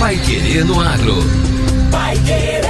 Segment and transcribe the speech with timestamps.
[0.00, 1.14] Pai Querer no Agro.
[1.90, 2.62] Pai Querer.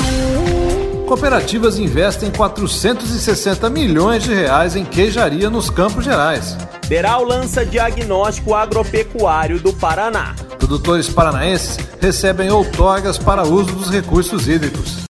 [1.13, 6.57] Cooperativas investem 460 milhões de reais em queijaria nos Campos Gerais.
[6.89, 10.35] Deral lança diagnóstico agropecuário do Paraná.
[10.59, 15.05] Produtores paranaenses recebem outorgas para uso dos recursos hídricos.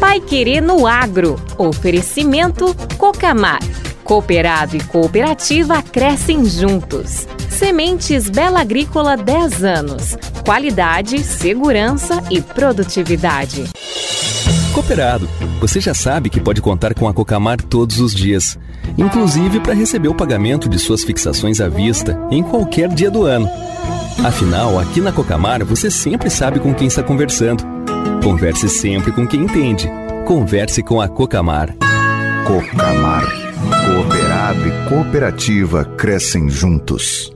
[0.00, 1.38] Pai Querer no Agro.
[1.58, 3.60] Oferecimento Cocamar.
[4.04, 7.28] Cooperado e cooperativa crescem juntos.
[7.50, 10.16] Sementes Bela Agrícola 10 anos.
[10.46, 13.66] Qualidade, segurança e produtividade.
[14.76, 15.26] Cooperado,
[15.58, 18.58] você já sabe que pode contar com a Cocamar todos os dias,
[18.98, 23.48] inclusive para receber o pagamento de suas fixações à vista em qualquer dia do ano.
[24.22, 27.64] Afinal, aqui na Cocamar você sempre sabe com quem está conversando.
[28.22, 29.90] Converse sempre com quem entende.
[30.26, 31.74] Converse com a Cocamar.
[32.46, 33.24] Cocamar.
[33.86, 37.32] Cooperado e cooperativa crescem juntos.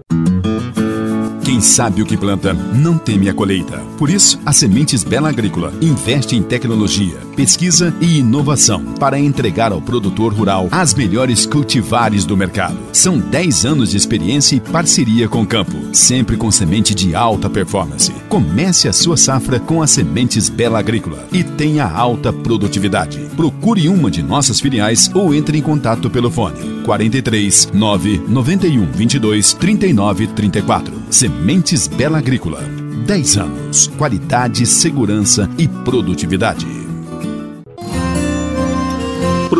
[1.50, 3.78] Quem sabe o que planta não teme a colheita.
[3.98, 9.80] Por isso, a Sementes Bela Agrícola investe em tecnologia, pesquisa e inovação para entregar ao
[9.80, 12.76] produtor rural as melhores cultivares do mercado.
[12.92, 17.48] São 10 anos de experiência e parceria com o campo, sempre com semente de alta
[17.48, 18.12] performance.
[18.28, 23.18] Comece a sua safra com as Sementes Bela Agrícola e tenha alta produtividade.
[23.34, 29.54] Procure uma de nossas filiais ou entre em contato pelo fone 43 9 91 22
[29.54, 30.94] 39 34.
[31.08, 32.60] Sementes Bela Agrícola.
[33.06, 33.86] 10 anos.
[33.96, 36.79] Qualidade, segurança e produtividade.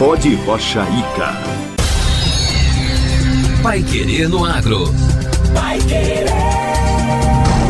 [0.00, 1.28] Pode Rocha Ica.
[3.62, 4.86] Pai Querer no Agro.
[5.52, 6.24] Pai Querer.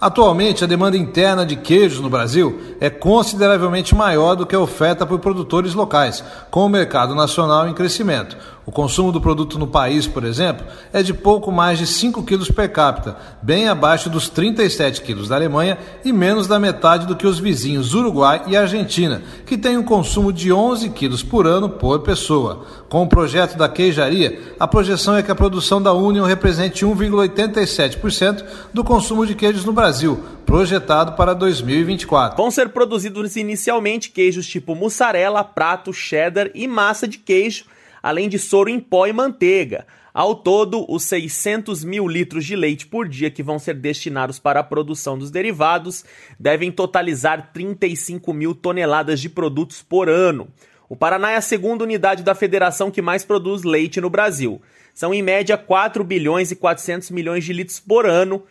[0.00, 5.04] Atualmente, a demanda interna de queijos no Brasil é consideravelmente maior do que a oferta
[5.04, 8.36] por produtores locais, com o mercado nacional em crescimento.
[8.68, 12.50] O consumo do produto no país, por exemplo, é de pouco mais de 5 quilos
[12.50, 17.26] per capita, bem abaixo dos 37 quilos da Alemanha e menos da metade do que
[17.26, 22.00] os vizinhos Uruguai e Argentina, que têm um consumo de 11 quilos por ano por
[22.00, 22.66] pessoa.
[22.90, 28.44] Com o projeto da queijaria, a projeção é que a produção da Union represente 1,87%
[28.74, 32.36] do consumo de queijos no Brasil, projetado para 2024.
[32.36, 37.64] Vão ser produzidos inicialmente queijos tipo mussarela, prato, cheddar e massa de queijo
[38.02, 39.86] além de soro em pó e manteiga.
[40.12, 44.60] Ao todo, os 600 mil litros de leite por dia que vão ser destinados para
[44.60, 46.04] a produção dos derivados
[46.40, 50.48] devem totalizar 35 mil toneladas de produtos por ano.
[50.88, 54.60] O Paraná é a segunda unidade da federação que mais produz leite no Brasil.
[54.94, 58.42] São em média 4 bilhões e 400 milhões de litros por ano,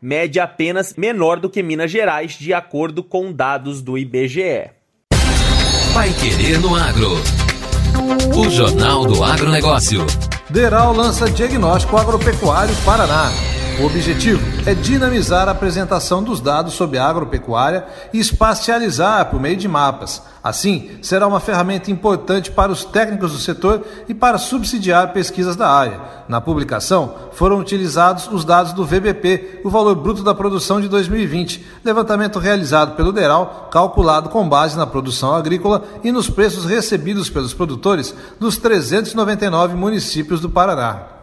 [0.00, 4.70] média apenas menor do que Minas Gerais, de acordo com dados do IBGE.
[5.92, 7.16] Vai querer no agro.
[8.36, 10.06] O Jornal do Agronegócio.
[10.50, 13.30] Deral lança diagnóstico agropecuário Paraná.
[13.82, 19.68] Objetivo é dinamizar a apresentação dos dados sobre a agropecuária e espacializar por meio de
[19.68, 20.20] mapas.
[20.42, 25.70] Assim, será uma ferramenta importante para os técnicos do setor e para subsidiar pesquisas da
[25.70, 26.00] área.
[26.28, 31.64] Na publicação, foram utilizados os dados do VBP, o valor bruto da produção de 2020,
[31.84, 37.54] levantamento realizado pelo DERAL, calculado com base na produção agrícola e nos preços recebidos pelos
[37.54, 41.15] produtores dos 399 municípios do Paraná.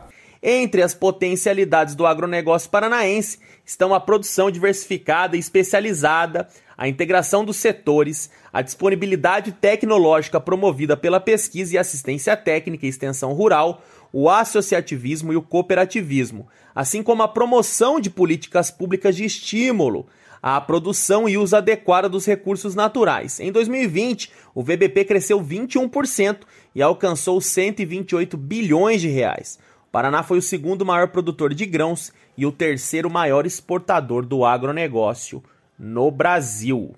[0.45, 7.55] Entre as potencialidades do agronegócio paranaense estão a produção diversificada e especializada, a integração dos
[7.55, 13.81] setores, a disponibilidade tecnológica promovida pela pesquisa e assistência técnica e extensão rural,
[14.11, 16.45] o associativismo e o cooperativismo,
[16.75, 20.07] assim como a promoção de políticas públicas de estímulo
[20.41, 23.39] à produção e uso adequado dos recursos naturais.
[23.39, 26.39] Em 2020, o VBP cresceu 21%
[26.75, 29.57] e alcançou 128 bilhões de reais.
[29.93, 35.43] Paraná foi o segundo maior produtor de grãos e o terceiro maior exportador do agronegócio
[35.77, 36.95] no Brasil.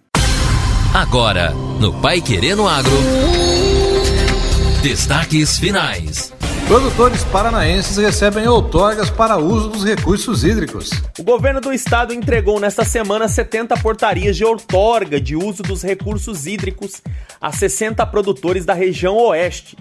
[0.94, 1.52] Agora,
[1.82, 2.94] no Pai Querendo Agro.
[4.82, 6.34] Destaques finais.
[6.68, 10.90] Produtores paranaenses recebem outorgas para uso dos recursos hídricos.
[11.20, 16.48] O governo do estado entregou nesta semana 70 portarias de outorga de uso dos recursos
[16.48, 17.02] hídricos
[17.42, 19.76] a 60 produtores da região oeste.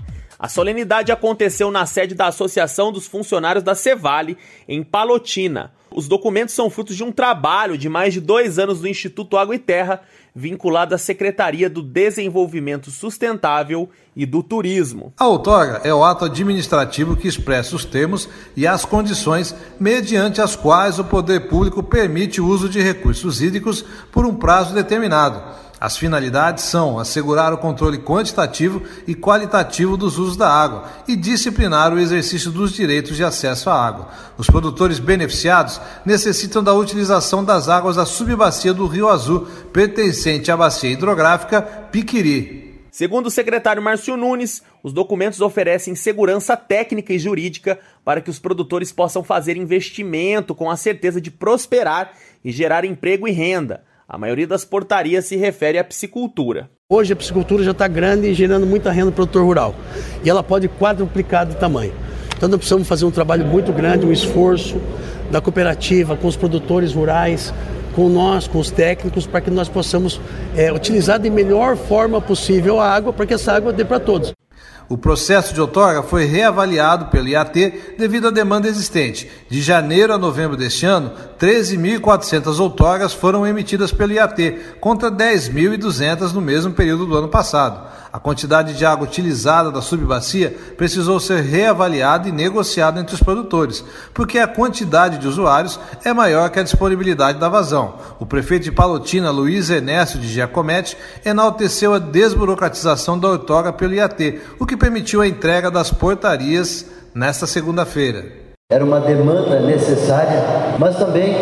[0.45, 4.37] A solenidade aconteceu na sede da Associação dos Funcionários da Cevale,
[4.69, 5.73] em Palotina.
[5.91, 9.55] Os documentos são frutos de um trabalho de mais de dois anos do Instituto Água
[9.55, 10.03] e Terra,
[10.35, 15.15] vinculado à Secretaria do Desenvolvimento Sustentável e do Turismo.
[15.17, 20.55] A outorga é o ato administrativo que expressa os termos e as condições mediante as
[20.55, 25.97] quais o poder público permite o uso de recursos hídricos por um prazo determinado as
[25.97, 31.99] finalidades são assegurar o controle quantitativo e qualitativo dos usos da água e disciplinar o
[31.99, 34.09] exercício dos direitos de acesso à água.
[34.39, 40.57] Os produtores beneficiados necessitam da utilização das águas da subbacia do Rio Azul, pertencente à
[40.57, 42.65] bacia hidrográfica Piquiri.
[42.95, 48.39] Segundo o secretário Márcio Nunes, os documentos oferecem segurança técnica e jurídica para que os
[48.39, 52.13] produtores possam fazer investimento com a certeza de prosperar
[52.45, 53.83] e gerar emprego e renda.
[54.07, 56.69] A maioria das portarias se refere à piscicultura.
[56.87, 59.75] Hoje a piscicultura já está grande e gerando muita renda para o produtor rural.
[60.23, 61.95] E ela pode quadruplicar de tamanho.
[62.37, 64.79] Então nós precisamos fazer um trabalho muito grande, um esforço
[65.31, 67.55] da cooperativa, com os produtores rurais,
[67.97, 70.21] com nós, com os técnicos, para que nós possamos
[70.55, 74.35] é, utilizar de melhor forma possível a água, para que essa água dê para todos.
[74.89, 79.31] O processo de outorga foi reavaliado pelo IAT devido à demanda existente.
[79.49, 81.11] De janeiro a novembro deste ano,
[81.41, 87.95] 13.400 outorgas foram emitidas pelo IAT, contra 10.200 no mesmo período do ano passado.
[88.15, 93.85] A quantidade de água utilizada da subbacia precisou ser reavaliada e negociada entre os produtores,
[94.15, 97.97] porque a quantidade de usuários é maior que a disponibilidade da vazão.
[98.21, 104.41] O prefeito de Palotina, Luiz Enécio de Giacometti, enalteceu a desburocratização da outorga pelo IAT,
[104.61, 108.45] o que permitiu a entrega das portarias nesta segunda-feira.
[108.73, 110.43] Era uma demanda necessária,
[110.79, 111.35] mas também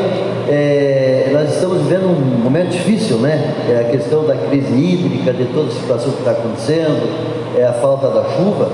[0.48, 3.54] é, nós estamos vivendo um momento difícil, né?
[3.70, 7.72] É a questão da crise hídrica, de toda a situação que está acontecendo, é a
[7.74, 8.70] falta da chuva.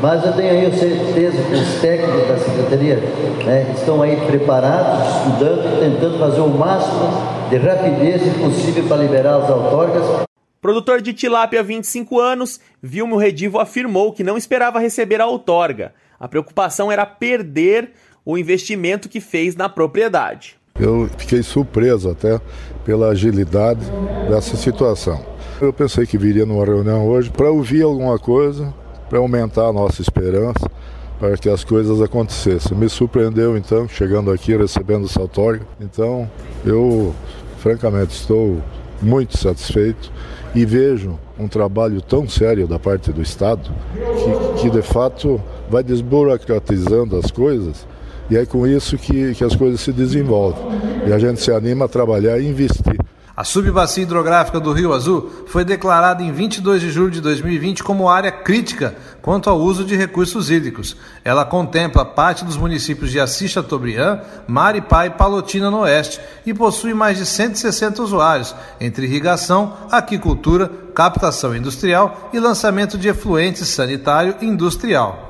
[0.00, 2.96] Mas eu tenho aí certeza que os técnicos da Secretaria
[3.44, 7.10] né, estão aí preparados, estudando, tentando fazer o máximo
[7.50, 10.29] de rapidez possível para liberar as outorgas.
[10.60, 15.94] Produtor de tilápia há 25 anos, Vilmo Redivo afirmou que não esperava receber a outorga.
[16.18, 17.92] A preocupação era perder
[18.26, 20.58] o investimento que fez na propriedade.
[20.78, 22.38] Eu fiquei surpreso até
[22.84, 23.80] pela agilidade
[24.28, 25.24] dessa situação.
[25.62, 28.74] Eu pensei que viria numa reunião hoje para ouvir alguma coisa,
[29.08, 30.70] para aumentar a nossa esperança,
[31.18, 32.76] para que as coisas acontecessem.
[32.76, 35.66] Me surpreendeu então, chegando aqui, recebendo essa outorga.
[35.80, 36.30] Então,
[36.66, 37.14] eu
[37.56, 38.62] francamente estou
[39.00, 40.12] muito satisfeito
[40.54, 45.82] e vejo um trabalho tão sério da parte do Estado que, que de fato vai
[45.82, 47.86] desburocratizando as coisas
[48.30, 50.62] e é com isso que, que as coisas se desenvolvem.
[51.04, 52.99] E a gente se anima a trabalhar e investir.
[53.40, 58.06] A subbacia hidrográfica do Rio Azul foi declarada em 22 de julho de 2020 como
[58.06, 60.94] área crítica quanto ao uso de recursos hídricos.
[61.24, 66.92] Ela contempla parte dos municípios de Assis Chateaubriand, Maripá e Palotina no oeste e possui
[66.92, 75.29] mais de 160 usuários, entre irrigação, aquicultura, captação industrial e lançamento de efluentes sanitário industrial.